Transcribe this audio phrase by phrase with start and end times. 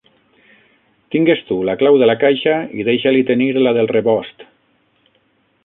[1.15, 4.45] Tingues tu la clau de la caixa i deixa-li tenir la del rebost.